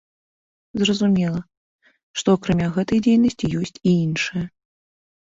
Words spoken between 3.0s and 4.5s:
дзейнасці ёсць і іншая.